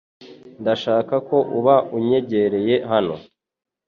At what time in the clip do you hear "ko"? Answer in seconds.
1.27-1.37